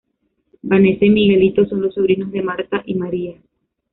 Vanessa 0.63 1.05
y 1.05 1.11
Miguelito 1.11 1.67
son 1.67 1.83
los 1.83 1.93
sobrinos 1.93 2.31
de 2.31 2.41
Marta 2.41 2.81
y 2.87 2.95
Maria. 2.95 3.39